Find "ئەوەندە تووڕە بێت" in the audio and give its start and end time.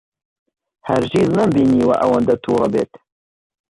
2.01-2.91